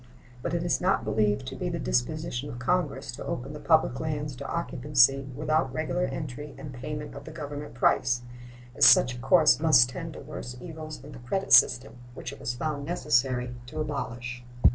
[0.41, 3.99] But it is not believed to be the disposition of Congress to open the public
[3.99, 8.23] lands to occupancy without regular entry and payment of the Government price,
[8.73, 12.39] as such a course must tend to worse evils than the credit system, which it
[12.39, 14.43] was found necessary to abolish.